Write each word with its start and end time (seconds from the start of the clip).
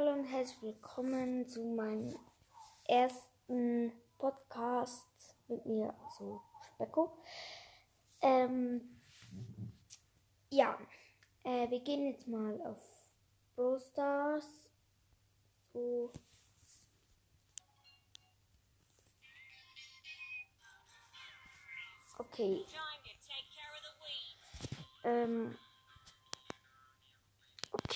Hallo 0.00 0.12
und 0.12 0.24
herzlich 0.24 0.62
willkommen 0.62 1.46
zu 1.46 1.60
meinem 1.60 2.18
ersten 2.88 3.92
Podcast 4.16 5.36
mit 5.46 5.66
mir, 5.66 5.94
also 6.02 6.40
Specko. 6.74 7.22
Ähm, 8.22 8.98
ja, 10.48 10.78
äh, 11.44 11.68
wir 11.68 11.80
gehen 11.80 12.06
jetzt 12.06 12.26
mal 12.26 12.58
auf 12.62 12.78
Brawl 13.54 13.78
Stars. 13.78 14.48
So. 15.74 16.10
Okay. 22.16 22.64
Ähm, 25.04 25.58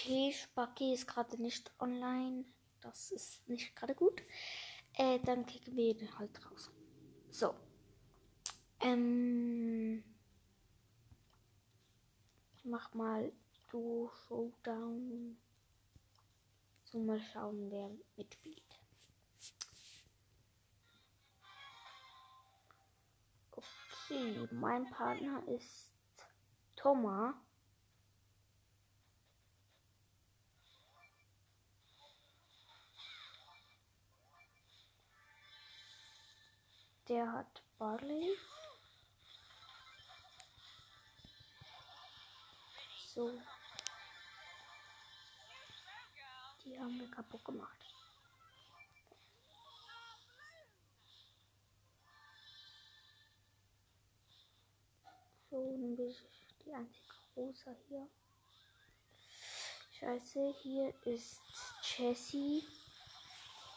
okay, 0.05 0.32
Spacki 0.32 0.93
ist 0.93 1.07
gerade 1.07 1.41
nicht 1.41 1.73
online. 1.79 2.45
Das 2.80 3.11
ist 3.11 3.49
nicht 3.49 3.75
gerade 3.75 3.95
gut. 3.95 4.22
Äh, 4.93 5.18
dann 5.21 5.46
kicken 5.46 5.76
wir 5.76 5.99
ihn 5.99 6.18
halt 6.18 6.45
raus. 6.45 6.71
So. 7.31 7.54
Ähm, 8.81 10.04
ich 12.57 12.64
mach 12.64 12.93
mal 12.93 13.32
du 13.71 14.11
Showdown. 14.29 15.39
So 16.84 16.98
mal 16.98 17.21
schauen, 17.32 17.71
wer 17.71 17.90
mitspielt. 18.17 18.62
Okay, 23.50 24.48
mein 24.53 24.89
Partner 24.90 25.43
ist 25.48 25.93
Thomas. 26.76 27.34
Der 37.08 37.30
hat 37.30 37.62
Barley. 37.78 38.34
So. 43.14 43.30
Die 46.64 46.80
haben 46.80 46.98
wir 46.98 47.10
kaputt 47.10 47.44
gemacht. 47.44 47.78
So, 55.50 55.62
dann 55.62 55.94
bin 55.94 56.08
ich 56.08 56.22
die 56.64 56.72
einzige 56.72 57.14
Rosa 57.36 57.77
hier. 57.86 58.08
Scheiße, 60.00 60.55
hier 60.62 60.92
ist 61.05 61.41
Jessie 61.97 62.66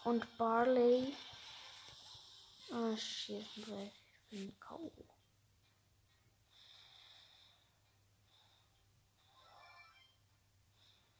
und 0.06 0.26
Barley. 0.38 1.14
Ah, 2.72 2.96
shit, 2.98 3.46
ich 3.56 3.66
bin 4.30 4.60
K.O. 4.60 4.92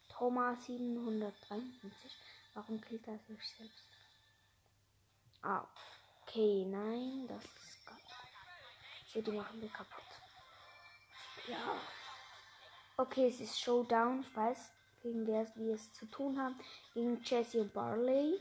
Thomas 0.10 0.66
753. 0.66 2.12
Warum 2.54 2.82
killt 2.82 3.08
er 3.08 3.20
sich 3.20 3.40
selbst? 3.56 3.84
Ah, 5.42 5.66
okay, 6.22 6.66
nein, 6.66 7.28
das 7.28 7.44
ist 7.44 7.86
geil. 7.86 7.98
So, 9.08 9.22
die 9.22 9.32
machen 9.32 9.62
wir 9.62 9.70
kaputt. 9.70 10.04
Ja. 11.48 11.80
Okay, 12.98 13.28
es 13.28 13.40
ist 13.40 13.60
Showdown, 13.60 14.22
ich 14.22 14.36
weiß, 14.36 14.72
gegen 15.04 15.28
wer 15.28 15.48
wir 15.56 15.76
es 15.76 15.94
zu 15.94 16.08
tun 16.08 16.42
haben. 16.42 16.60
Gegen 16.94 17.24
Jesse 17.24 17.64
Barley. 17.64 18.40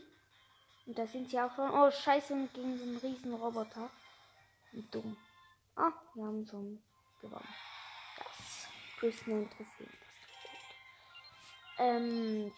Und 0.87 0.97
da 0.97 1.05
sind 1.05 1.29
sie 1.29 1.39
auch 1.39 1.53
schon. 1.53 1.69
Oh, 1.69 1.91
scheiße, 1.91 2.33
und 2.33 2.53
gegen 2.53 2.77
so 2.77 2.83
einen 2.83 2.97
riesen 2.97 3.33
Roboter. 3.33 3.89
Und 4.71 4.95
dumm. 4.95 5.17
Ah, 5.75 5.91
wir 6.15 6.25
haben 6.25 6.47
schon 6.47 6.81
gewonnen. 7.21 7.55
Das. 8.17 8.67
Plus 8.97 9.27
9 9.27 9.49
Trophäen. 9.49 9.89
Ähm. 11.77 12.53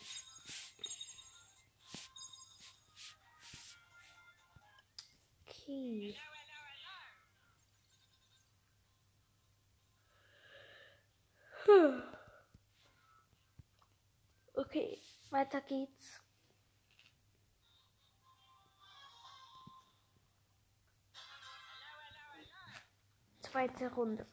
Okay. 5.48 6.16
Okay, 14.54 15.02
weiter 15.32 15.62
geht's. 15.62 16.22
Zweite 23.60 23.94
Runde. 23.94 24.26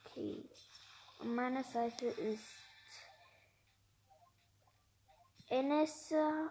Okay. 0.00 0.48
An 1.20 1.34
meiner 1.34 1.62
Seite 1.62 2.06
ist 2.06 2.40
Enessa. 5.50 6.50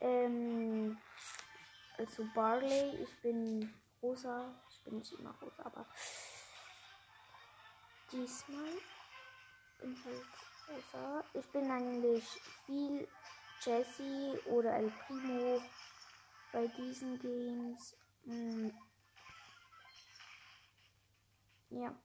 Ähm, 0.00 0.98
also 1.98 2.26
Barley. 2.34 3.04
Ich 3.04 3.20
bin 3.20 3.72
rosa. 4.02 4.52
Ich 4.68 4.82
bin 4.82 4.98
nicht 4.98 5.12
immer 5.12 5.38
rosa, 5.40 5.62
aber 5.64 5.86
diesmal 8.10 8.72
bin 9.78 9.92
ich 9.92 10.04
halt 10.04 10.26
rosa. 10.68 11.24
Ich 11.32 11.46
bin 11.52 11.70
eigentlich 11.70 12.24
viel 12.66 13.06
Jesse 13.60 14.40
oder 14.46 14.74
El 14.74 14.90
Primo 15.06 15.62
bei 16.52 16.66
diesen 16.66 17.18
Games. 17.18 17.96
Hm. 18.24 18.72
Ja. 21.70 21.98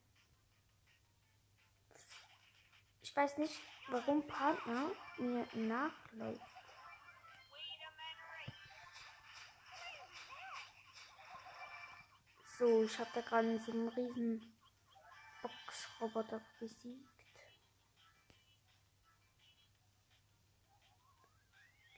Ich 3.01 3.15
weiß 3.15 3.37
nicht, 3.37 3.59
warum 3.89 4.25
Partner 4.25 4.91
mir 5.17 5.45
nachläuft. 5.53 6.41
So, 12.57 12.83
ich 12.83 12.97
habe 12.97 13.09
da 13.13 13.21
gerade 13.21 13.59
so 13.59 13.71
einen 13.71 13.89
riesen 13.89 14.57
Boxroboter 15.43 16.41
besiegt. 16.59 17.07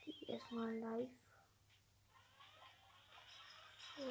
Die 0.04 0.30
erstmal 0.30 0.76
live. 0.76 1.29
So. 4.00 4.06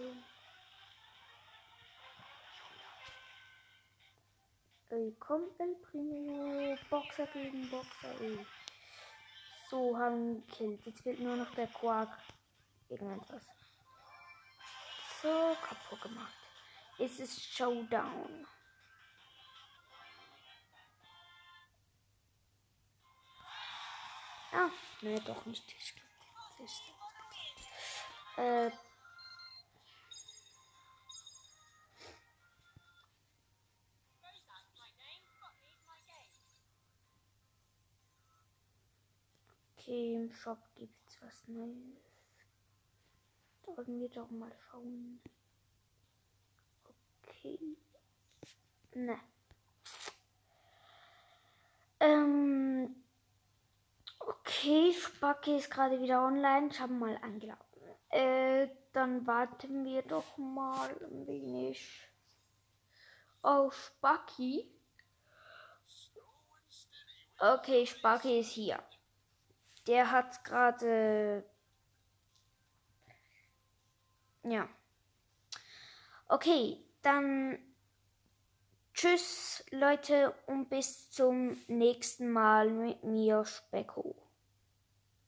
Ey, 4.95 5.15
komm, 5.19 5.49
El 5.57 5.75
Primo. 5.81 6.77
Boxer 6.89 7.25
gegen 7.27 7.69
Boxer, 7.69 8.21
ey. 8.21 8.45
So, 9.69 9.97
haben 9.97 10.45
gekillt. 10.45 10.85
Jetzt 10.85 11.01
fehlt 11.01 11.19
nur 11.19 11.35
noch 11.35 11.53
der 11.55 11.67
Quark. 11.67 12.09
Irgendetwas. 12.89 13.47
So, 15.21 15.55
kaputt 15.61 16.01
gemacht. 16.01 16.33
Es 16.99 17.19
ist 17.19 17.41
Showdown. 17.55 18.47
Ah, 24.51 24.69
ne, 25.01 25.19
doch 25.21 25.45
nicht. 25.45 25.75
Äh, 28.37 28.71
im 39.89 40.31
Shop 40.31 40.59
gibt 40.75 41.07
es 41.07 41.21
was 41.21 41.47
Neues. 41.47 41.75
Da 43.63 43.75
wollen 43.75 43.99
wir 43.99 44.09
doch 44.09 44.29
mal 44.29 44.51
schauen. 44.69 45.19
Okay. 47.23 47.59
Ne. 48.93 49.19
Ähm. 51.99 53.03
Okay, 54.19 54.93
Spacke 54.93 55.55
ist 55.55 55.71
gerade 55.71 55.99
wieder 56.01 56.23
online. 56.23 56.69
Ich 56.71 56.79
habe 56.79 56.93
mal 56.93 57.17
eingeladen. 57.17 57.63
Äh, 58.09 58.67
dann 58.93 59.25
warten 59.25 59.85
wir 59.85 60.03
doch 60.03 60.37
mal 60.37 60.89
ein 60.89 61.25
wenig 61.25 62.07
auf 63.41 63.73
Spacki. 63.73 64.71
Okay, 67.39 67.85
Spacki 67.85 68.39
ist 68.39 68.51
hier. 68.51 68.83
Der 69.89 70.11
hat 70.11 70.43
gerade. 70.43 71.43
Ja. 74.43 74.69
Okay, 76.27 76.77
dann 77.01 77.57
Tschüss, 78.93 79.65
Leute, 79.71 80.35
und 80.45 80.69
bis 80.69 81.09
zum 81.09 81.57
nächsten 81.67 82.29
Mal 82.29 82.69
mit 82.69 83.03
mir, 83.03 83.43
Specko. 83.45 84.15